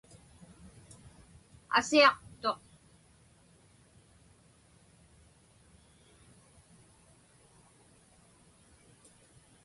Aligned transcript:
Asiaqtuq. 1.77 2.61